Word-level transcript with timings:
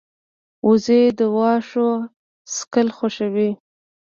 وزې 0.67 1.01
د 1.17 1.19
واښو 1.35 1.89
څکل 2.53 2.87
خوښوي 2.97 3.51